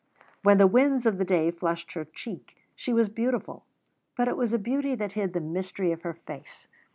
When 0.41 0.57
the 0.57 0.65
winds 0.65 1.05
of 1.05 1.19
the 1.19 1.23
day 1.23 1.51
flushed 1.51 1.91
her 1.91 2.05
cheek 2.05 2.57
she 2.75 2.91
was 2.91 3.07
beautiful; 3.07 3.65
but 4.17 4.27
it 4.27 4.35
was 4.35 4.51
a 4.51 4.57
beauty 4.57 4.95
that 4.95 5.11
hid 5.11 5.33
the 5.33 5.39
mystery 5.39 5.91
of 5.91 6.01
her 6.01 6.15
face. 6.15 6.67